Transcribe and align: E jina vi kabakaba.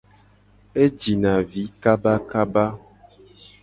E 0.83 0.85
jina 0.99 1.33
vi 1.49 1.63
kabakaba. 1.81 2.65